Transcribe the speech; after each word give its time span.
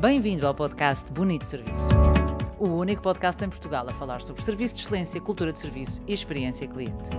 Bem-vindo 0.00 0.46
ao 0.46 0.54
podcast 0.54 1.12
Bonito 1.12 1.44
Serviço. 1.44 1.88
O 2.56 2.68
único 2.68 3.02
podcast 3.02 3.44
em 3.44 3.48
Portugal 3.48 3.84
a 3.88 3.92
falar 3.92 4.22
sobre 4.22 4.40
serviço 4.44 4.76
de 4.76 4.82
excelência, 4.82 5.20
cultura 5.20 5.52
de 5.52 5.58
serviço 5.58 6.00
e 6.06 6.14
experiência 6.14 6.68
cliente. 6.68 7.10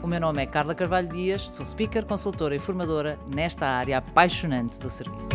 O 0.00 0.06
meu 0.06 0.20
nome 0.20 0.40
é 0.40 0.46
Carla 0.46 0.76
Carvalho 0.76 1.08
Dias, 1.08 1.42
sou 1.50 1.66
speaker, 1.66 2.06
consultora 2.06 2.54
e 2.54 2.60
formadora 2.60 3.18
nesta 3.34 3.66
área 3.66 3.98
apaixonante 3.98 4.78
do 4.78 4.88
serviço. 4.88 5.28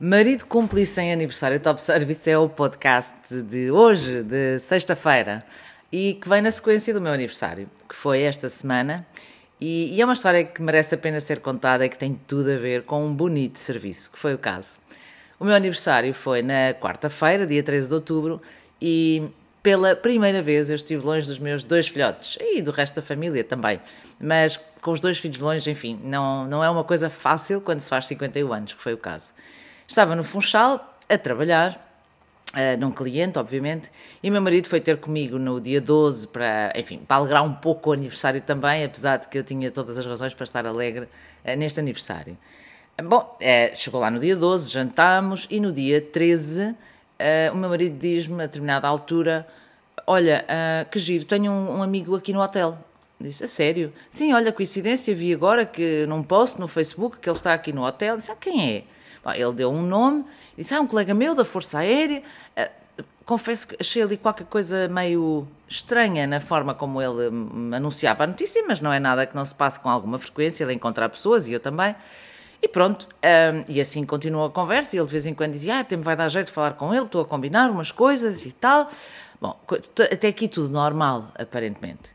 Marido 0.00 0.46
Cúmplice 0.46 0.98
em 1.02 1.12
Aniversário 1.12 1.60
Top 1.60 1.82
Service 1.82 2.30
é 2.30 2.38
o 2.38 2.48
podcast 2.48 3.42
de 3.42 3.70
hoje, 3.70 4.22
de 4.22 4.58
sexta-feira, 4.58 5.44
e 5.92 6.14
que 6.14 6.26
vem 6.26 6.40
na 6.40 6.50
sequência 6.50 6.94
do 6.94 7.00
meu 7.02 7.12
aniversário, 7.12 7.68
que 7.86 7.94
foi 7.94 8.22
esta 8.22 8.48
semana. 8.48 9.06
E, 9.60 9.94
e, 9.94 10.00
é 10.00 10.04
uma 10.04 10.14
história 10.14 10.44
que 10.44 10.60
merece 10.60 10.94
a 10.94 10.98
pena 10.98 11.20
ser 11.20 11.40
contada 11.40 11.86
e 11.86 11.88
que 11.88 11.96
tem 11.96 12.18
tudo 12.26 12.50
a 12.50 12.56
ver 12.56 12.82
com 12.82 13.04
um 13.04 13.14
bonito 13.14 13.58
serviço, 13.58 14.10
que 14.10 14.18
foi 14.18 14.34
o 14.34 14.38
caso. 14.38 14.78
O 15.38 15.44
meu 15.44 15.54
aniversário 15.54 16.12
foi 16.12 16.42
na 16.42 16.74
quarta-feira, 16.74 17.46
dia 17.46 17.62
13 17.62 17.88
de 17.88 17.94
outubro, 17.94 18.42
e 18.80 19.30
pela 19.62 19.96
primeira 19.96 20.42
vez 20.42 20.68
eu 20.68 20.76
estive 20.76 21.04
longe 21.04 21.26
dos 21.26 21.38
meus 21.38 21.62
dois 21.62 21.88
filhotes 21.88 22.36
e 22.40 22.60
do 22.60 22.70
resto 22.70 22.96
da 22.96 23.02
família 23.02 23.42
também. 23.42 23.80
Mas 24.20 24.60
com 24.82 24.90
os 24.90 25.00
dois 25.00 25.18
filhos 25.18 25.38
longe, 25.38 25.70
enfim, 25.70 25.98
não, 26.04 26.46
não 26.46 26.62
é 26.62 26.68
uma 26.68 26.84
coisa 26.84 27.08
fácil 27.08 27.60
quando 27.60 27.80
se 27.80 27.88
faz 27.88 28.06
51 28.06 28.52
anos, 28.52 28.74
que 28.74 28.82
foi 28.82 28.92
o 28.92 28.98
caso. 28.98 29.32
Estava 29.88 30.14
no 30.14 30.22
Funchal 30.22 30.98
a 31.08 31.18
trabalhar 31.18 31.83
Uh, 32.54 32.78
num 32.78 32.92
cliente, 32.92 33.36
obviamente, 33.36 33.90
e 34.22 34.30
meu 34.30 34.40
marido 34.40 34.68
foi 34.68 34.80
ter 34.80 34.98
comigo 34.98 35.40
no 35.40 35.60
dia 35.60 35.80
12 35.80 36.28
para, 36.28 36.72
enfim, 36.76 36.98
para 36.98 37.16
alegrar 37.16 37.42
um 37.42 37.52
pouco 37.52 37.90
o 37.90 37.92
aniversário 37.92 38.40
também, 38.40 38.84
apesar 38.84 39.16
de 39.16 39.26
que 39.26 39.36
eu 39.36 39.42
tinha 39.42 39.72
todas 39.72 39.98
as 39.98 40.06
razões 40.06 40.32
para 40.34 40.44
estar 40.44 40.64
alegre 40.64 41.08
uh, 41.44 41.56
neste 41.58 41.80
aniversário. 41.80 42.38
Bom, 43.02 43.36
uh, 43.40 43.76
chegou 43.76 44.00
lá 44.00 44.08
no 44.08 44.20
dia 44.20 44.36
12, 44.36 44.70
jantámos, 44.70 45.48
e 45.50 45.58
no 45.58 45.72
dia 45.72 46.00
13 46.00 46.76
o 47.52 47.56
meu 47.56 47.70
marido 47.70 47.98
diz-me, 47.98 48.42
a 48.42 48.46
determinada 48.46 48.86
altura, 48.86 49.46
olha, 50.06 50.44
que 50.90 50.98
giro, 50.98 51.24
tenho 51.24 51.50
um, 51.50 51.78
um, 51.78 51.82
amigo 51.82 52.14
aqui 52.14 52.32
no 52.32 52.40
hotel. 52.40 52.76
Disse, 53.18 53.44
a 53.44 53.48
sério? 53.48 53.92
Sim, 54.10 54.34
olha, 54.34 54.52
coincidência, 54.52 55.14
vi 55.14 55.32
agora 55.32 55.64
que 55.64 56.04
num 56.06 56.22
post 56.22 56.60
no 56.60 56.68
Facebook 56.68 57.18
que 57.18 57.28
ele 57.28 57.36
está 57.36 57.54
aqui 57.54 57.72
no 57.72 57.82
hotel. 57.84 58.16
Disse, 58.16 58.30
ah, 58.30 58.36
quem 58.36 58.76
é? 58.76 58.84
Ele 59.34 59.52
deu 59.52 59.70
um 59.70 59.82
nome, 59.82 60.24
disse: 60.56 60.74
Ah, 60.74 60.80
um 60.80 60.86
colega 60.86 61.14
meu 61.14 61.34
da 61.34 61.44
Força 61.44 61.78
Aérea. 61.78 62.22
Ah, 62.56 62.70
confesso 63.24 63.68
que 63.68 63.76
achei 63.80 64.02
ali 64.02 64.16
qualquer 64.16 64.46
coisa 64.46 64.88
meio 64.88 65.48
estranha 65.68 66.26
na 66.26 66.40
forma 66.40 66.74
como 66.74 67.00
ele 67.00 67.28
anunciava 67.74 68.24
a 68.24 68.26
notícia, 68.26 68.62
mas 68.66 68.80
não 68.80 68.92
é 68.92 69.00
nada 69.00 69.26
que 69.26 69.34
não 69.34 69.44
se 69.44 69.54
passe 69.54 69.80
com 69.80 69.88
alguma 69.88 70.18
frequência, 70.18 70.64
ele 70.64 70.74
encontrar 70.74 71.08
pessoas 71.08 71.48
e 71.48 71.52
eu 71.52 71.60
também. 71.60 71.94
E 72.62 72.68
pronto, 72.68 73.06
um, 73.22 73.64
e 73.68 73.80
assim 73.80 74.06
continuou 74.06 74.46
a 74.46 74.50
conversa, 74.50 74.96
e 74.96 74.98
ele 74.98 75.06
de 75.06 75.12
vez 75.12 75.26
em 75.26 75.34
quando 75.34 75.52
dizia, 75.52 75.80
ah, 75.80 75.86
vai 75.98 76.16
dar 76.16 76.28
jeito 76.28 76.46
de 76.46 76.52
falar 76.52 76.72
com 76.72 76.94
ele, 76.94 77.04
estou 77.04 77.20
a 77.20 77.24
combinar 77.26 77.70
umas 77.70 77.92
coisas 77.92 78.44
e 78.46 78.52
tal. 78.52 78.88
Bom, 79.40 79.58
até 80.10 80.28
aqui 80.28 80.48
tudo 80.48 80.70
normal, 80.70 81.30
aparentemente. 81.38 82.14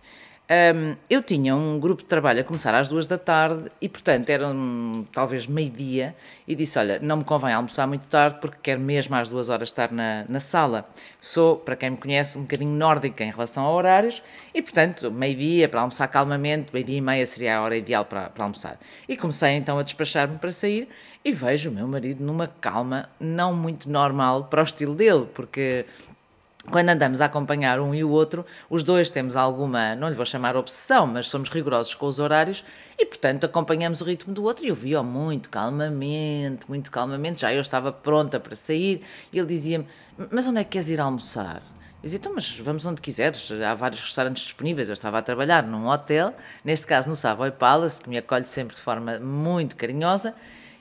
Um, 0.50 0.96
eu 1.08 1.22
tinha 1.22 1.56
um 1.56 1.80
grupo 1.80 2.02
de 2.02 2.08
trabalho 2.08 2.42
a 2.42 2.44
começar 2.44 2.74
às 2.74 2.90
duas 2.90 3.06
da 3.06 3.20
tarde 3.20 3.70
e, 3.80 3.88
portanto, 3.88 4.32
era 4.32 4.48
talvez 5.12 5.46
meio-dia 5.46 6.16
e 6.48 6.56
disse: 6.56 6.80
Olha, 6.80 6.98
não 7.00 7.18
me 7.18 7.24
convém 7.24 7.54
almoçar 7.54 7.86
muito 7.86 8.08
tarde 8.08 8.40
porque 8.42 8.58
quero 8.64 8.80
mesmo 8.82 9.16
às 9.16 9.30
duas 9.30 9.50
horas 9.50 9.70
estar 9.70 9.92
na, 9.92 10.26
na 10.28 10.40
sala. 10.40 10.90
Sou, 11.22 11.56
para 11.56 11.76
quem 11.76 11.92
me 11.92 11.98
conhece, 11.98 12.36
um 12.36 12.42
bocadinho 12.42 12.72
nórdica 12.72 13.24
em 13.24 13.30
relação 13.30 13.64
a 13.64 13.72
horários 13.72 14.24
e, 14.52 14.60
portanto, 14.60 15.12
meio-dia 15.12 15.70
para 15.70 15.82
almoçar 15.82 16.08
calmamente, 16.08 16.74
meio-dia 16.74 16.98
e 16.98 17.02
meia 17.02 17.28
seria 17.28 17.58
a 17.58 17.62
hora 17.62 17.78
ideal 17.78 18.04
para, 18.06 18.32
para 18.32 18.44
almoçar. 18.44 18.80
E 19.08 19.16
comecei 19.16 19.52
então 19.52 19.78
a 19.78 19.84
despachar-me 19.84 20.40
para 20.40 20.50
sair 20.50 20.90
e 21.24 21.32
vejo 21.32 21.70
o 21.70 21.74
meu 21.74 21.88
marido 21.88 22.24
numa 22.24 22.48
calma 22.48 23.08
não 23.20 23.54
muito 23.54 23.88
normal 23.88 24.46
para 24.46 24.62
o 24.62 24.64
estilo 24.64 24.96
dele, 24.96 25.28
porque 25.32 25.86
quando 26.68 26.90
andamos 26.90 27.22
a 27.22 27.26
acompanhar 27.26 27.80
um 27.80 27.96
e 27.96 28.04
o 28.04 28.10
outro, 28.10 28.46
os 28.70 28.84
dois 28.84 29.10
temos 29.10 29.36
alguma, 29.36 29.96
não 29.96 30.10
lhe 30.10 30.16
vou 30.16 30.26
chamar 30.26 30.56
obsessão, 30.56 31.08
mas 31.08 31.28
somos 31.28 31.50
rigorosos 31.50 31.94
com 31.94 32.06
os 32.06 32.20
horários 32.20 32.64
e, 32.98 33.06
portanto, 33.06 33.46
acompanhamos 33.46 34.02
o 34.02 34.04
ritmo 34.04 34.34
do 34.34 34.44
outro. 34.44 34.66
E 34.66 34.68
eu 34.68 34.76
via 34.76 35.02
muito 35.02 35.50
calmamente, 35.50 36.68
muito 36.68 36.92
calmamente, 36.92 37.42
já 37.42 37.54
eu 37.54 37.62
estava 37.62 37.92
pronta 37.92 38.40
para 38.40 38.56
sair 38.56 39.02
e 39.32 39.40
ele 39.40 39.48
dizia-me: 39.48 39.88
Mas 40.32 40.46
onde 40.48 40.60
é 40.60 40.64
que 40.64 40.72
queres 40.72 40.90
ir 40.90 41.00
almoçar? 41.00 41.62
Eu 42.02 42.04
dizia, 42.04 42.18
então, 42.18 42.34
mas 42.34 42.58
vamos 42.60 42.86
onde 42.86 43.02
quiseres, 43.02 43.52
há 43.52 43.74
vários 43.74 44.02
restaurantes 44.02 44.44
disponíveis. 44.44 44.88
Eu 44.88 44.94
estava 44.94 45.18
a 45.18 45.22
trabalhar 45.22 45.64
num 45.64 45.88
hotel, 45.88 46.34
neste 46.64 46.88
caso 46.88 47.10
no 47.10 47.16
Savoy 47.16 47.52
Palace, 47.52 48.00
que 48.00 48.10
me 48.10 48.18
acolhe 48.18 48.46
sempre 48.46 48.74
de 48.74 48.82
forma 48.82 49.20
muito 49.20 49.76
carinhosa, 49.76 50.34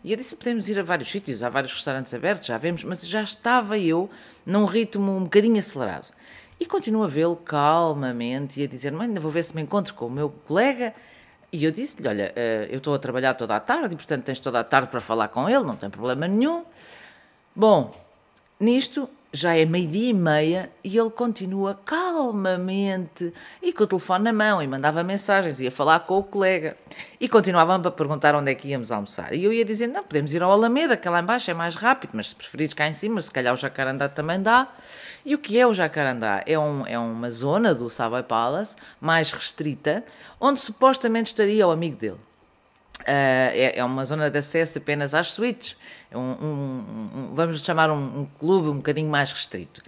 e 0.03 0.12
eu 0.12 0.16
disse: 0.16 0.36
podemos 0.36 0.69
ir 0.69 0.78
a 0.78 0.82
vários 0.82 1.10
sítios, 1.10 1.42
há 1.42 1.48
vários 1.48 1.72
restaurantes 1.72 2.12
abertos, 2.14 2.47
já 2.47 2.59
vemos, 2.59 2.84
mas 2.84 3.06
já 3.06 3.22
estava 3.22 3.78
eu 3.78 4.09
num 4.44 4.64
ritmo 4.64 5.16
um 5.16 5.25
bocadinho 5.25 5.59
acelerado. 5.59 6.09
E 6.60 6.66
continuo 6.66 7.04
a 7.04 7.06
vê-lo 7.06 7.36
calmamente 7.36 8.60
e 8.60 8.64
a 8.64 8.66
dizer-me: 8.66 9.03
ainda 9.03 9.20
vou 9.20 9.31
ver 9.31 9.44
se 9.44 9.54
me 9.54 9.62
encontro 9.62 9.94
com 9.94 10.06
o 10.06 10.10
meu 10.10 10.31
colega. 10.31 10.94
E 11.53 11.64
eu 11.64 11.70
disse-lhe: 11.70 12.09
Olha, 12.09 12.32
eh, 12.36 12.69
eu 12.70 12.78
estou 12.78 12.94
a 12.94 12.98
trabalhar 12.98 13.34
toda 13.34 13.56
a 13.56 13.60
tarde 13.60 13.94
e, 13.94 13.97
portanto, 13.97 14.25
tens 14.25 14.41
toda 14.41 14.60
a 14.60 14.64
tarde 14.64 14.88
para 14.88 15.00
falar 15.00 15.28
com 15.28 15.48
ele, 15.48 15.64
não 15.64 15.76
tem 15.76 15.88
problema 15.88 16.28
nenhum. 16.28 16.65
Bom, 17.54 17.94
nisto 18.60 19.09
já 19.33 19.55
é 19.55 19.65
meio-dia 19.65 20.11
e 20.11 20.15
meia 20.15 20.71
e 20.83 20.97
ele 20.97 21.11
continua 21.11 21.78
calmamente 21.84 23.33
e 23.62 23.72
com 23.72 23.84
o 23.84 23.87
telefone 23.87 24.25
na 24.25 24.33
mão 24.33 24.62
e 24.62 24.66
mandava 24.66 25.05
mensagens, 25.05 25.61
ia 25.61 25.71
falar 25.71 26.00
com 26.00 26.19
o 26.19 26.22
colega 26.22 26.77
e 27.21 27.28
continuavam 27.28 27.77
a 27.77 27.91
perguntar 27.91 28.34
onde 28.34 28.50
é 28.50 28.55
que 28.55 28.69
íamos 28.69 28.91
almoçar. 28.91 29.34
E 29.34 29.44
eu 29.44 29.53
ia 29.53 29.65
dizendo: 29.65 29.93
não, 29.93 30.03
podemos 30.03 30.33
ir 30.33 30.43
ao 30.43 30.50
Alameda, 30.50 30.97
que 30.97 31.09
lá 31.09 31.21
embaixo 31.21 31.50
é 31.50 31.55
mais 31.55 31.75
rápido, 31.75 32.12
mas 32.15 32.31
se 32.31 32.37
preferires 32.37 32.72
cá 32.72 32.89
em 32.89 32.93
cima, 32.93 33.21
se 33.21 33.31
calhar 33.31 33.53
o 33.53 33.56
Jacarandá 33.56 34.09
também 34.09 34.41
dá. 34.41 34.69
E 35.25 35.34
o 35.34 35.39
que 35.39 35.59
é 35.59 35.66
o 35.66 35.75
Jacarandá? 35.75 36.43
É, 36.47 36.59
um, 36.59 36.87
é 36.87 36.99
uma 36.99 37.28
zona 37.28 37.75
do 37.75 37.91
Savoy 37.91 38.22
Palace 38.22 38.77
mais 39.00 39.31
restrita, 39.31 40.05
onde 40.41 40.59
supostamente 40.60 41.27
estaria 41.27 41.66
o 41.66 41.71
amigo 41.71 41.97
dele. 41.97 42.28
Uh, 43.09 43.55
é, 43.55 43.79
é, 43.79 43.85
uma 43.85 44.05
zona 44.05 44.31
de 44.31 44.39
acesso 44.39 44.77
apenas 44.77 45.15
às 45.15 45.33
suítes, 45.33 45.77
é 46.11 46.19
um, 46.19 46.21
um, 46.21 46.85
um, 47.17 47.31
vamos 47.35 47.65
chamar 47.65 47.91
um, 47.91 48.27
clube 48.39 48.69
um 48.69 48.77
bocadinho 48.77 49.09
mais 49.09 49.33
restrito. 49.33 49.83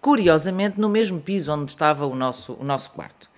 Curiosamente, 0.00 0.80
no 0.80 0.88
mesmo 0.88 1.20
piso 1.20 1.52
onde 1.52 1.70
estava 1.70 2.04
o 2.04 2.16
nosso, 2.16 2.54
o 2.54 2.64
nosso 2.64 2.90
quarto. 2.90 3.30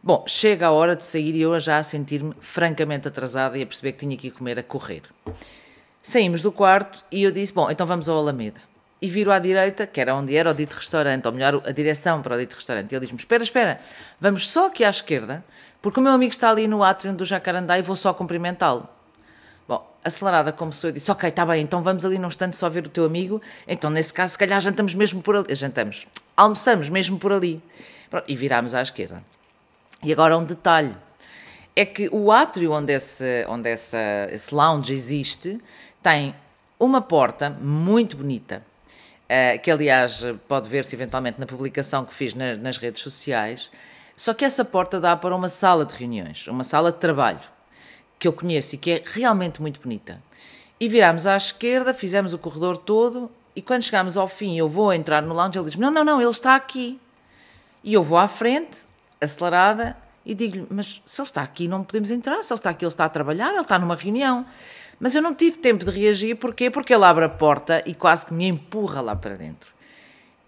Bom, 0.00 0.22
chega 0.28 0.68
a 0.68 0.70
hora 0.70 0.94
de 0.94 1.04
sair 1.04 1.34
e 1.34 1.40
eu 1.40 1.58
já 1.58 1.78
a 1.78 1.82
sentir-me 1.82 2.32
francamente 2.38 3.08
atrasada 3.08 3.58
e 3.58 3.62
a 3.62 3.66
perceber 3.66 3.92
que 3.92 3.98
tinha 3.98 4.16
que 4.16 4.28
ir 4.28 4.30
comer 4.30 4.60
a 4.60 4.62
correr. 4.62 5.02
Saímos 6.00 6.40
do 6.40 6.52
quarto 6.52 7.04
e 7.10 7.24
eu 7.24 7.32
disse: 7.32 7.52
Bom, 7.52 7.68
então 7.68 7.84
vamos 7.84 8.08
ao 8.08 8.16
Alameda. 8.16 8.60
E 9.00 9.08
viro 9.08 9.30
à 9.30 9.38
direita, 9.38 9.86
que 9.86 10.00
era 10.00 10.14
onde 10.14 10.34
era 10.34 10.50
o 10.50 10.54
dito 10.54 10.74
restaurante, 10.74 11.26
ou 11.26 11.32
melhor, 11.32 11.62
a 11.64 11.70
direção 11.70 12.20
para 12.20 12.34
o 12.34 12.38
dito 12.38 12.54
restaurante. 12.54 12.90
E 12.90 12.94
ele 12.96 13.00
diz-me: 13.02 13.18
Espera, 13.18 13.42
espera, 13.42 13.78
vamos 14.20 14.48
só 14.48 14.66
aqui 14.66 14.82
à 14.82 14.90
esquerda, 14.90 15.44
porque 15.80 16.00
o 16.00 16.02
meu 16.02 16.12
amigo 16.12 16.32
está 16.32 16.50
ali 16.50 16.66
no 16.66 16.82
átrio 16.82 17.12
do 17.12 17.24
Jacarandá 17.24 17.78
e 17.78 17.82
vou 17.82 17.94
só 17.94 18.12
cumprimentá-lo. 18.12 18.88
Bom, 19.68 19.86
acelerada 20.02 20.52
como 20.52 20.72
sou, 20.72 20.90
eu 20.90 20.94
disse: 20.94 21.10
Ok, 21.12 21.28
está 21.28 21.46
bem, 21.46 21.62
então 21.62 21.80
vamos 21.80 22.04
ali 22.04 22.18
num 22.18 22.28
instante 22.28 22.56
só 22.56 22.68
ver 22.68 22.86
o 22.86 22.88
teu 22.88 23.04
amigo. 23.04 23.40
Então, 23.68 23.88
nesse 23.88 24.12
caso, 24.12 24.32
se 24.32 24.38
calhar 24.38 24.60
jantamos 24.60 24.94
mesmo 24.94 25.22
por 25.22 25.36
ali. 25.36 25.54
Jantamos, 25.54 26.06
almoçamos 26.36 26.88
mesmo 26.88 27.18
por 27.18 27.32
ali. 27.32 27.62
Pronto, 28.10 28.24
e 28.26 28.34
virámos 28.34 28.74
à 28.74 28.82
esquerda. 28.82 29.22
E 30.02 30.12
agora 30.12 30.36
um 30.36 30.44
detalhe: 30.44 30.94
é 31.76 31.84
que 31.84 32.08
o 32.10 32.32
átrio 32.32 32.72
onde 32.72 32.92
esse, 32.92 33.46
onde 33.48 33.68
essa, 33.68 34.26
esse 34.32 34.52
lounge 34.52 34.92
existe 34.92 35.60
tem 36.02 36.34
uma 36.80 37.00
porta 37.00 37.50
muito 37.50 38.16
bonita. 38.16 38.62
Uh, 39.28 39.60
que 39.60 39.70
aliás 39.70 40.24
pode 40.48 40.70
ver-se 40.70 40.96
eventualmente 40.96 41.38
na 41.38 41.44
publicação 41.44 42.02
que 42.02 42.14
fiz 42.14 42.32
na, 42.32 42.56
nas 42.56 42.78
redes 42.78 43.02
sociais, 43.02 43.70
só 44.16 44.32
que 44.32 44.42
essa 44.42 44.64
porta 44.64 44.98
dá 44.98 45.14
para 45.14 45.36
uma 45.36 45.48
sala 45.48 45.84
de 45.84 45.94
reuniões, 45.94 46.48
uma 46.48 46.64
sala 46.64 46.90
de 46.90 46.98
trabalho, 46.98 47.40
que 48.18 48.26
eu 48.26 48.32
conheço 48.32 48.74
e 48.74 48.78
que 48.78 48.90
é 48.90 49.02
realmente 49.04 49.60
muito 49.60 49.80
bonita. 49.80 50.20
E 50.80 50.88
virámos 50.88 51.26
à 51.26 51.36
esquerda, 51.36 51.92
fizemos 51.92 52.32
o 52.32 52.38
corredor 52.38 52.78
todo, 52.78 53.30
e 53.54 53.62
quando 53.62 53.82
chegámos 53.82 54.16
ao 54.16 54.28
fim, 54.28 54.56
eu 54.56 54.68
vou 54.68 54.92
entrar 54.92 55.22
no 55.22 55.34
lounge, 55.34 55.58
ele 55.58 55.68
diz: 55.68 55.76
Não, 55.76 55.90
não, 55.90 56.04
não, 56.04 56.20
ele 56.20 56.30
está 56.30 56.54
aqui. 56.54 57.00
E 57.82 57.92
eu 57.92 58.02
vou 58.02 58.16
à 58.16 58.28
frente, 58.28 58.86
acelerada, 59.20 59.96
e 60.24 60.34
digo-lhe: 60.34 60.66
Mas 60.70 61.02
se 61.04 61.20
ele 61.20 61.26
está 61.26 61.42
aqui, 61.42 61.66
não 61.66 61.82
podemos 61.82 62.10
entrar. 62.10 62.42
Se 62.44 62.52
ele 62.52 62.58
está 62.58 62.70
aqui, 62.70 62.84
ele 62.84 62.92
está 62.92 63.04
a 63.04 63.08
trabalhar, 63.08 63.50
ele 63.50 63.60
está 63.60 63.78
numa 63.78 63.96
reunião. 63.96 64.46
Mas 64.98 65.14
eu 65.14 65.22
não 65.22 65.34
tive 65.34 65.58
tempo 65.58 65.84
de 65.84 65.90
reagir, 65.90 66.34
porquê? 66.36 66.70
Porque 66.70 66.92
ele 66.92 67.04
abre 67.04 67.24
a 67.24 67.28
porta 67.28 67.82
e 67.86 67.94
quase 67.94 68.26
que 68.26 68.34
me 68.34 68.46
empurra 68.46 69.00
lá 69.00 69.14
para 69.14 69.36
dentro. 69.36 69.72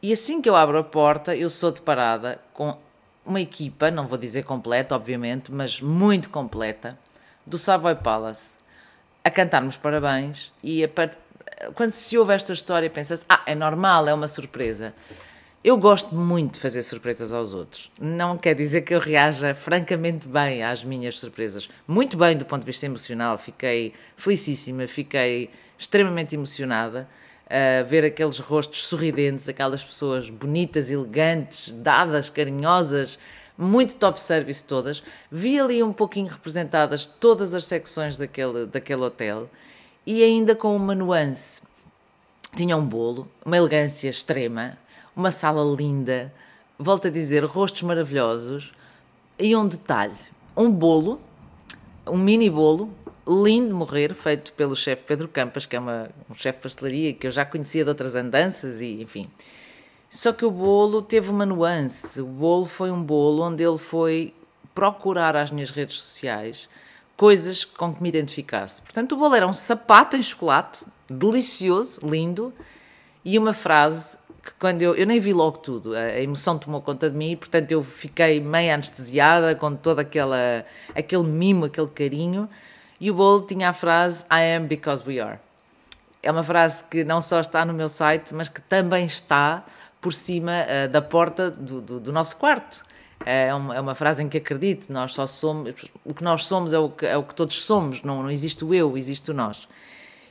E 0.02 0.12
assim 0.12 0.40
que 0.40 0.48
eu 0.48 0.56
abro 0.56 0.78
a 0.78 0.84
porta, 0.84 1.36
eu 1.36 1.48
sou 1.50 1.70
deparada 1.70 2.40
com 2.52 2.76
uma 3.24 3.40
equipa, 3.40 3.90
não 3.90 4.06
vou 4.06 4.18
dizer 4.18 4.44
completa, 4.44 4.94
obviamente, 4.94 5.52
mas 5.52 5.80
muito 5.80 6.30
completa, 6.30 6.98
do 7.46 7.58
Savoy 7.58 7.94
Palace, 7.96 8.56
a 9.22 9.30
cantarmos 9.30 9.76
parabéns 9.76 10.52
e 10.62 10.82
a, 10.82 10.88
quando 11.74 11.90
se 11.90 12.16
ouve 12.16 12.32
esta 12.32 12.52
história 12.52 12.88
pensa-se, 12.88 13.24
ah, 13.28 13.42
é 13.46 13.54
normal, 13.54 14.08
é 14.08 14.14
uma 14.14 14.28
surpresa. 14.28 14.94
Eu 15.62 15.76
gosto 15.76 16.14
muito 16.14 16.54
de 16.54 16.60
fazer 16.60 16.82
surpresas 16.82 17.34
aos 17.34 17.52
outros. 17.52 17.90
Não 18.00 18.38
quer 18.38 18.54
dizer 18.54 18.80
que 18.80 18.94
eu 18.94 18.98
reaja 18.98 19.54
francamente 19.54 20.26
bem 20.26 20.62
às 20.62 20.82
minhas 20.82 21.18
surpresas. 21.18 21.68
Muito 21.86 22.16
bem 22.16 22.34
do 22.34 22.46
ponto 22.46 22.62
de 22.62 22.66
vista 22.66 22.86
emocional. 22.86 23.36
Fiquei 23.36 23.92
felicíssima, 24.16 24.88
fiquei 24.88 25.50
extremamente 25.78 26.34
emocionada 26.34 27.06
a 27.46 27.82
ver 27.82 28.06
aqueles 28.06 28.38
rostos 28.38 28.86
sorridentes, 28.86 29.50
aquelas 29.50 29.84
pessoas 29.84 30.30
bonitas, 30.30 30.90
elegantes, 30.90 31.70
dadas, 31.72 32.30
carinhosas, 32.30 33.18
muito 33.58 33.96
top 33.96 34.18
service 34.18 34.64
todas. 34.64 35.02
Vi 35.30 35.60
ali 35.60 35.82
um 35.82 35.92
pouquinho 35.92 36.28
representadas 36.28 37.04
todas 37.04 37.54
as 37.54 37.66
secções 37.66 38.16
daquele, 38.16 38.64
daquele 38.64 39.02
hotel 39.02 39.50
e 40.06 40.22
ainda 40.22 40.56
com 40.56 40.74
uma 40.74 40.94
nuance. 40.94 41.60
Tinha 42.56 42.78
um 42.78 42.86
bolo, 42.86 43.30
uma 43.44 43.58
elegância 43.58 44.08
extrema 44.08 44.78
uma 45.20 45.30
sala 45.30 45.62
linda, 45.76 46.32
volto 46.78 47.08
a 47.08 47.10
dizer, 47.10 47.44
rostos 47.44 47.82
maravilhosos 47.82 48.72
e 49.38 49.54
um 49.54 49.68
detalhe: 49.68 50.16
um 50.56 50.70
bolo, 50.70 51.20
um 52.06 52.16
mini 52.16 52.48
bolo, 52.48 52.90
lindo 53.28 53.68
de 53.68 53.74
morrer, 53.74 54.14
feito 54.14 54.52
pelo 54.54 54.74
chefe 54.74 55.04
Pedro 55.06 55.28
Campas, 55.28 55.66
que 55.66 55.76
é 55.76 55.78
uma, 55.78 56.10
um 56.28 56.34
chefe 56.34 56.58
de 56.58 56.62
pastelaria 56.62 57.12
que 57.12 57.26
eu 57.26 57.30
já 57.30 57.44
conhecia 57.44 57.84
de 57.84 57.90
outras 57.90 58.14
andanças 58.14 58.80
e 58.80 59.02
enfim. 59.02 59.30
Só 60.08 60.32
que 60.32 60.44
o 60.44 60.50
bolo 60.50 61.02
teve 61.02 61.30
uma 61.30 61.46
nuance. 61.46 62.20
O 62.20 62.26
bolo 62.26 62.64
foi 62.64 62.90
um 62.90 63.00
bolo 63.00 63.44
onde 63.44 63.62
ele 63.62 63.78
foi 63.78 64.34
procurar 64.74 65.36
às 65.36 65.50
minhas 65.50 65.70
redes 65.70 66.00
sociais 66.00 66.68
coisas 67.16 67.64
com 67.64 67.94
que 67.94 68.02
me 68.02 68.08
identificasse. 68.08 68.80
Portanto, 68.80 69.12
o 69.12 69.16
bolo 69.18 69.34
era 69.34 69.46
um 69.46 69.52
sapato 69.52 70.16
em 70.16 70.22
chocolate, 70.22 70.86
delicioso, 71.08 72.00
lindo, 72.02 72.52
e 73.22 73.38
uma 73.38 73.52
frase 73.52 74.16
que 74.42 74.52
quando 74.58 74.82
eu, 74.82 74.94
eu 74.94 75.06
nem 75.06 75.20
vi 75.20 75.32
logo 75.32 75.58
tudo, 75.58 75.94
a, 75.94 76.20
emoção 76.20 76.58
tomou 76.58 76.80
conta 76.80 77.10
de 77.10 77.16
mim, 77.16 77.36
portanto 77.36 77.70
eu 77.72 77.82
fiquei 77.82 78.40
meio 78.40 78.72
anestesiada 78.72 79.54
com 79.54 79.74
todo 79.74 79.98
aquela, 79.98 80.64
aquele 80.94 81.24
mimo, 81.24 81.66
aquele 81.66 81.88
carinho, 81.88 82.48
e 83.00 83.10
o 83.10 83.14
bolo 83.14 83.42
tinha 83.42 83.68
a 83.68 83.72
frase 83.72 84.24
I 84.30 84.56
am 84.56 84.66
because 84.66 85.02
we 85.06 85.20
are. 85.20 85.38
É 86.22 86.30
uma 86.30 86.42
frase 86.42 86.84
que 86.84 87.02
não 87.02 87.20
só 87.20 87.40
está 87.40 87.64
no 87.64 87.72
meu 87.72 87.88
site, 87.88 88.34
mas 88.34 88.48
que 88.48 88.60
também 88.60 89.06
está 89.06 89.64
por 90.00 90.12
cima 90.12 90.52
uh, 90.52 90.88
da 90.88 91.00
porta 91.00 91.50
do, 91.50 91.80
do, 91.80 92.00
do, 92.00 92.12
nosso 92.12 92.36
quarto. 92.36 92.82
É 93.24 93.54
uma, 93.54 93.76
é 93.76 93.80
uma 93.80 93.94
frase 93.94 94.22
em 94.22 94.28
que 94.28 94.38
acredito, 94.38 94.90
nós 94.90 95.12
só 95.12 95.26
somos, 95.26 95.74
o 96.04 96.14
que 96.14 96.24
nós 96.24 96.46
somos 96.46 96.72
é 96.72 96.78
o 96.78 96.88
que, 96.88 97.06
é 97.06 97.16
o 97.16 97.22
que 97.22 97.34
todos 97.34 97.62
somos, 97.62 98.02
não, 98.02 98.22
não 98.22 98.30
existe 98.30 98.64
o 98.64 98.72
eu, 98.72 98.96
existe 98.96 99.30
o 99.30 99.34
nós. 99.34 99.68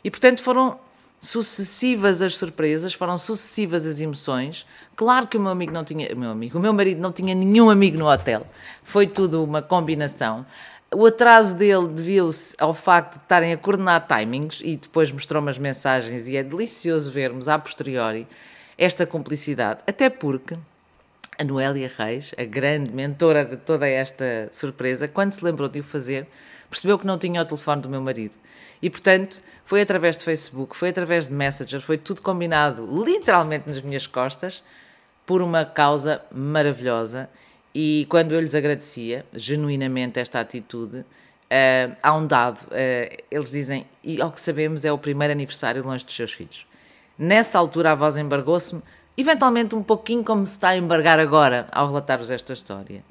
E 0.04 0.10
portanto 0.10 0.42
foram 0.42 0.80
sucessivas 1.22 2.22
as 2.22 2.36
surpresas, 2.36 2.94
foram 2.94 3.18
sucessivas 3.18 3.86
as 3.86 4.00
emoções. 4.00 4.66
Claro 4.96 5.28
que 5.28 5.38
o 5.38 5.40
meu 5.40 5.52
amigo 5.52 5.72
não 5.72 5.84
tinha, 5.84 6.14
o 6.14 6.18
meu 6.18 6.32
amigo, 6.32 6.58
o 6.58 6.62
meu 6.62 6.74
marido 6.74 7.02
não 7.02 7.12
tinha 7.12 7.36
nenhum 7.36 7.70
amigo 7.70 7.98
no 7.98 8.10
hotel. 8.10 8.48
Foi 8.84 9.06
tudo 9.08 9.44
uma 9.44 9.62
combinação. 9.62 10.46
O 10.92 11.06
atraso 11.06 11.56
dele 11.56 11.88
devia-se 11.90 12.56
ao 12.58 12.74
facto 12.74 13.14
de 13.18 13.24
estarem 13.24 13.54
a 13.54 13.58
coordenar 13.58 14.08
timings 14.08 14.62
e 14.64 14.76
depois 14.76 15.12
mostrou 15.12 15.42
umas 15.42 15.58
mensagens 15.58 16.28
e 16.28 16.36
é 16.36 16.42
delicioso 16.42 17.12
vermos 17.12 17.48
a 17.48 17.60
posteriori 17.60 18.28
esta 18.78 19.06
cumplicidade, 19.06 19.84
até 19.86 20.10
porque 20.10 20.58
a 21.38 21.44
Noélia 21.44 21.92
Reis, 21.96 22.34
a 22.38 22.44
grande 22.44 22.92
mentora 22.92 23.46
de 23.46 23.58
toda 23.58 23.88
esta 23.88 24.50
surpresa, 24.52 25.08
quando 25.08 25.32
se 25.32 25.44
lembrou 25.44 25.70
de 25.70 25.80
o 25.80 25.84
fazer, 25.84 26.28
percebeu 26.70 27.00
que 27.00 27.08
não 27.08 27.18
tinha 27.18 27.42
o 27.42 27.46
telefone 27.46 27.82
do 27.82 27.90
meu 27.90 28.02
marido. 28.02 28.36
E, 28.82 28.90
portanto, 28.90 29.42
foi 29.66 29.82
através 29.82 30.18
de 30.18 30.24
Facebook, 30.24 30.76
foi 30.76 30.90
através 30.90 31.28
de 31.28 31.34
Messenger, 31.34 31.82
foi 31.82 31.98
tudo 31.98 32.22
combinado 32.22 32.88
literalmente 33.04 33.68
nas 33.68 33.82
minhas 33.82 34.08
costas 34.08 34.64
por 35.26 35.42
uma 35.42 35.66
causa 35.66 36.22
maravilhosa. 36.32 37.30
E 37.74 38.08
quando 38.10 38.32
eu 38.32 38.40
lhes 38.40 38.56
agradecia 38.56 39.26
genuinamente 39.34 40.20
esta 40.20 40.40
atitude, 40.40 41.00
uh, 41.00 41.96
há 42.02 42.16
um 42.16 42.26
dado: 42.26 42.62
uh, 42.64 43.24
eles 43.30 43.52
dizem, 43.52 43.86
e 44.04 44.22
ao 44.22 44.32
que 44.32 44.40
sabemos, 44.40 44.86
é 44.86 44.92
o 44.92 44.98
primeiro 44.98 45.32
aniversário 45.32 45.84
longe 45.84 46.04
dos 46.04 46.16
seus 46.16 46.34
filhos. 46.34 46.66
Nessa 47.18 47.60
altura, 47.60 47.92
a 47.92 47.96
voz 47.96 48.18
embargou-se-me, 48.18 48.82
eventualmente 49.18 49.76
um 49.76 49.84
pouquinho 49.84 50.24
como 50.24 50.48
se 50.48 50.54
está 50.54 50.70
a 50.70 50.78
embargar 50.78 51.20
agora 51.20 51.68
ao 51.72 51.88
relatar-vos 51.88 52.32
esta 52.32 52.54
história. 52.54 53.04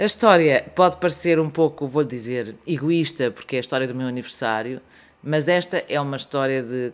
A 0.00 0.04
história 0.04 0.64
pode 0.76 0.98
parecer 0.98 1.40
um 1.40 1.50
pouco, 1.50 1.84
vou 1.84 2.04
dizer, 2.04 2.54
egoísta, 2.64 3.32
porque 3.32 3.56
é 3.56 3.58
a 3.58 3.60
história 3.60 3.84
do 3.84 3.96
meu 3.96 4.06
aniversário, 4.06 4.80
mas 5.20 5.48
esta 5.48 5.84
é 5.88 6.00
uma 6.00 6.16
história 6.16 6.62
de, 6.62 6.92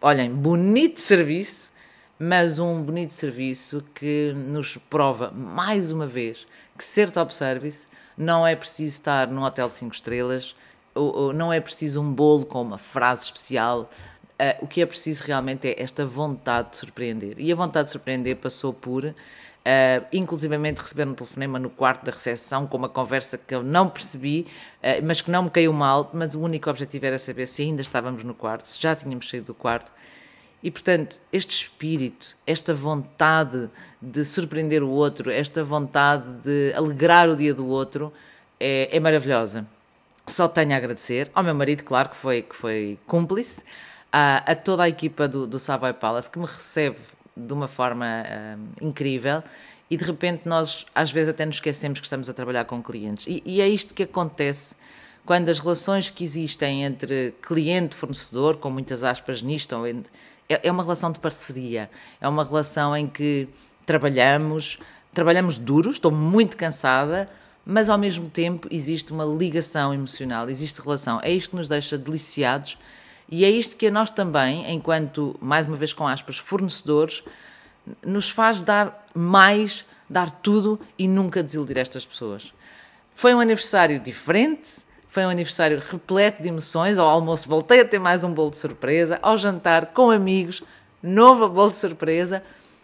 olhem, 0.00 0.30
bonito 0.30 1.00
serviço, 1.00 1.72
mas 2.16 2.60
um 2.60 2.80
bonito 2.80 3.12
serviço 3.12 3.82
que 3.92 4.32
nos 4.36 4.76
prova 4.76 5.32
mais 5.32 5.90
uma 5.90 6.06
vez 6.06 6.46
que 6.78 6.84
ser 6.84 7.10
top 7.10 7.34
service 7.34 7.88
não 8.16 8.46
é 8.46 8.54
preciso 8.54 8.94
estar 8.94 9.26
num 9.26 9.42
hotel 9.42 9.66
de 9.66 9.74
5 9.74 9.92
estrelas, 9.92 10.54
ou, 10.94 11.12
ou, 11.12 11.32
não 11.32 11.52
é 11.52 11.58
preciso 11.58 12.00
um 12.00 12.12
bolo 12.12 12.46
com 12.46 12.62
uma 12.62 12.78
frase 12.78 13.24
especial. 13.24 13.90
Uh, 14.34 14.64
o 14.64 14.68
que 14.68 14.80
é 14.80 14.86
preciso 14.86 15.24
realmente 15.24 15.66
é 15.66 15.82
esta 15.82 16.06
vontade 16.06 16.70
de 16.70 16.76
surpreender. 16.76 17.34
E 17.36 17.50
a 17.50 17.54
vontade 17.56 17.86
de 17.86 17.90
surpreender 17.90 18.36
passou 18.36 18.72
por 18.72 19.12
Uh, 19.66 20.04
inclusivamente 20.12 20.82
receber 20.82 21.08
um 21.08 21.14
telefonema 21.14 21.58
no 21.58 21.70
quarto 21.70 22.04
da 22.04 22.12
recepção 22.12 22.66
com 22.66 22.76
uma 22.76 22.88
conversa 22.88 23.38
que 23.38 23.54
eu 23.54 23.62
não 23.62 23.88
percebi, 23.88 24.46
uh, 24.82 25.02
mas 25.02 25.22
que 25.22 25.30
não 25.30 25.44
me 25.44 25.50
caiu 25.50 25.72
mal, 25.72 26.10
mas 26.12 26.34
o 26.34 26.40
único 26.40 26.68
objetivo 26.68 27.06
era 27.06 27.18
saber 27.18 27.46
se 27.46 27.62
ainda 27.62 27.80
estávamos 27.80 28.22
no 28.24 28.34
quarto, 28.34 28.66
se 28.66 28.78
já 28.78 28.94
tínhamos 28.94 29.26
saído 29.26 29.46
do 29.46 29.54
quarto. 29.54 29.90
E 30.62 30.70
portanto, 30.70 31.20
este 31.32 31.62
espírito, 31.62 32.36
esta 32.46 32.74
vontade 32.74 33.70
de 34.00 34.24
surpreender 34.24 34.82
o 34.82 34.88
outro, 34.88 35.30
esta 35.30 35.64
vontade 35.64 36.24
de 36.42 36.72
alegrar 36.74 37.30
o 37.30 37.36
dia 37.36 37.54
do 37.54 37.66
outro 37.66 38.12
é, 38.60 38.94
é 38.94 39.00
maravilhosa. 39.00 39.66
Só 40.26 40.48
tenho 40.48 40.72
a 40.72 40.76
agradecer 40.76 41.30
ao 41.34 41.42
meu 41.42 41.54
marido, 41.54 41.84
claro, 41.84 42.08
que 42.08 42.16
foi, 42.16 42.42
que 42.42 42.56
foi 42.56 42.98
cúmplice, 43.06 43.62
a, 44.10 44.52
a 44.52 44.54
toda 44.54 44.84
a 44.84 44.88
equipa 44.88 45.28
do, 45.28 45.46
do 45.46 45.58
Savoy 45.58 45.92
Palace 45.92 46.30
que 46.30 46.38
me 46.38 46.46
recebe 46.46 46.96
de 47.36 47.52
uma 47.52 47.68
forma 47.68 48.06
uh, 48.06 48.84
incrível 48.84 49.42
e 49.90 49.96
de 49.96 50.04
repente 50.04 50.48
nós 50.48 50.86
às 50.94 51.10
vezes 51.10 51.28
até 51.28 51.44
nos 51.44 51.56
esquecemos 51.56 52.00
que 52.00 52.06
estamos 52.06 52.28
a 52.28 52.34
trabalhar 52.34 52.64
com 52.64 52.82
clientes. 52.82 53.26
E, 53.26 53.42
e 53.44 53.60
é 53.60 53.68
isto 53.68 53.94
que 53.94 54.02
acontece 54.04 54.74
quando 55.24 55.48
as 55.48 55.58
relações 55.58 56.10
que 56.10 56.22
existem 56.22 56.84
entre 56.84 57.34
cliente 57.40 57.96
e 57.96 57.98
fornecedor, 57.98 58.58
com 58.58 58.70
muitas 58.70 59.02
aspas 59.02 59.40
nisto, 59.40 59.74
é, 60.48 60.60
é 60.62 60.70
uma 60.70 60.82
relação 60.82 61.10
de 61.10 61.18
parceria, 61.18 61.90
é 62.20 62.28
uma 62.28 62.44
relação 62.44 62.94
em 62.94 63.06
que 63.06 63.48
trabalhamos, 63.86 64.78
trabalhamos 65.14 65.56
duro, 65.56 65.90
estou 65.90 66.10
muito 66.10 66.56
cansada, 66.56 67.26
mas 67.64 67.88
ao 67.88 67.96
mesmo 67.96 68.28
tempo 68.28 68.68
existe 68.70 69.12
uma 69.12 69.24
ligação 69.24 69.94
emocional, 69.94 70.50
existe 70.50 70.80
relação. 70.82 71.18
É 71.22 71.32
isto 71.32 71.50
que 71.50 71.56
nos 71.56 71.68
deixa 71.68 71.96
deliciados 71.96 72.76
e 73.28 73.44
é 73.44 73.50
isto 73.50 73.76
que 73.76 73.86
a 73.86 73.90
nós 73.90 74.10
também, 74.10 74.70
enquanto, 74.72 75.36
mais 75.40 75.66
uma 75.66 75.76
vez 75.76 75.92
com 75.92 76.06
aspas, 76.06 76.38
fornecedores, 76.38 77.22
nos 78.04 78.30
faz 78.30 78.62
dar 78.62 79.06
mais, 79.14 79.84
dar 80.08 80.30
tudo 80.30 80.80
e 80.98 81.08
nunca 81.08 81.42
desiludir 81.42 81.78
estas 81.78 82.04
pessoas. 82.04 82.52
Foi 83.14 83.34
um 83.34 83.40
aniversário 83.40 83.98
diferente, 83.98 84.84
foi 85.08 85.24
um 85.24 85.28
aniversário 85.28 85.80
repleto 85.80 86.42
de 86.42 86.48
emoções. 86.48 86.98
Ao 86.98 87.08
almoço 87.08 87.48
voltei 87.48 87.80
a 87.80 87.84
ter 87.84 87.98
mais 87.98 88.24
um 88.24 88.32
bolo 88.32 88.50
de 88.50 88.58
surpresa, 88.58 89.18
ao 89.22 89.36
jantar 89.36 89.86
com 89.86 90.10
amigos, 90.10 90.62
novo 91.02 91.48
bolo 91.48 91.70
de 91.70 91.76
surpresa 91.76 92.42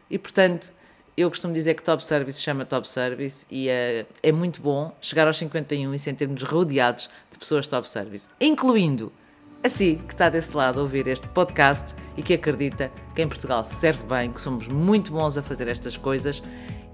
e, 0.08 0.18
portanto, 0.18 0.72
eu 1.16 1.28
costumo 1.28 1.52
dizer 1.52 1.74
que 1.74 1.82
Top 1.82 2.04
Service 2.04 2.40
chama 2.40 2.64
Top 2.64 2.88
Service 2.88 3.44
e 3.50 3.68
é, 3.68 4.06
é 4.22 4.32
muito 4.32 4.60
bom 4.60 4.96
chegar 5.00 5.26
aos 5.26 5.36
51 5.36 5.92
e 5.92 5.98
sentirmos 5.98 6.42
rodeados 6.42 7.10
de 7.30 7.38
pessoas 7.38 7.66
Top 7.68 7.88
Service, 7.88 8.28
incluindo 8.40 9.12
assim 9.62 9.96
que 9.96 10.14
está 10.14 10.28
desse 10.28 10.56
lado 10.56 10.78
a 10.78 10.82
ouvir 10.82 11.06
este 11.06 11.28
podcast 11.28 11.94
e 12.16 12.22
que 12.22 12.34
acredita 12.34 12.90
que 13.14 13.22
em 13.22 13.28
Portugal 13.28 13.64
se 13.64 13.74
serve 13.74 14.04
bem, 14.06 14.32
que 14.32 14.40
somos 14.40 14.68
muito 14.68 15.12
bons 15.12 15.36
a 15.36 15.42
fazer 15.42 15.68
estas 15.68 15.96
coisas 15.96 16.42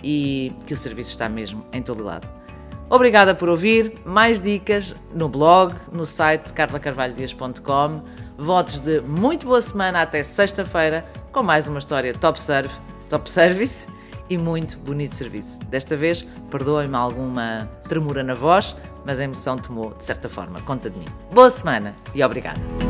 e 0.03 0.53
que 0.67 0.75
o 0.75 0.77
serviço 0.77 1.11
está 1.11 1.29
mesmo 1.29 1.65
em 1.73 1.83
todo 1.83 2.03
lado. 2.03 2.29
Obrigada 2.89 3.35
por 3.35 3.49
ouvir. 3.49 3.95
Mais 4.05 4.41
dicas 4.41 4.95
no 5.13 5.29
blog, 5.29 5.75
no 5.93 6.07
site 6.07 6.53
carlacarvalhodias.com. 6.53 8.03
Votos 8.39 8.81
de 8.81 9.01
muito 9.01 9.47
boa 9.47 9.61
semana 9.61 10.03
até 10.03 10.23
sexta-feira 10.23 11.05
com 11.33 11.43
mais 11.43 11.67
uma 11.69 11.79
história 11.79 12.13
top 12.15 12.41
serve, 12.41 12.73
top 13.09 13.31
service 13.31 13.89
e 14.29 14.39
muito 14.39 14.79
bonito 14.79 15.15
serviço. 15.15 15.61
Desta 15.67 15.97
vez, 15.97 16.27
perdoem-me 16.51 16.97
alguma 16.97 17.69
tremura 17.89 18.23
na 18.23 18.35
voz, 18.35 18.77
mas 19.07 19.21
a 19.21 19.25
emoção 19.25 19.57
tomou, 19.57 19.95
de 19.95 20.05
certa 20.05 20.29
forma, 20.29 20.61
conta 20.63 20.91
de 20.91 20.99
mim. 20.99 21.07
Boa 21.33 21.49
semana 21.49 21.95
e 22.15 22.23
obrigada! 22.23 22.86